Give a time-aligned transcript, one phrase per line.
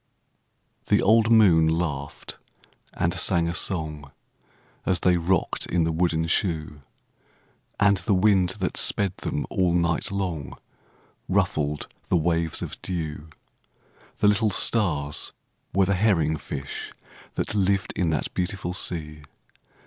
[0.87, 2.37] The old moon laughed
[2.91, 4.11] and sang a song,
[4.83, 6.81] As they rocked in the wooden shoe;
[7.79, 10.57] And the wind that sped them all night long
[11.29, 13.29] Ruffled the waves of dew;
[14.17, 15.33] The little stars
[15.71, 16.91] were the herring fish
[17.35, 19.21] That lived in the beautiful sea.